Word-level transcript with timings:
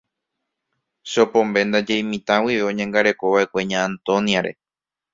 Chopombe 1.11 1.59
ndaje 1.67 1.95
imitã 2.03 2.35
guive 2.43 2.63
oñangarekova'ekue 2.71 3.61
Ña 3.69 3.79
Antonia-re. 3.89 4.51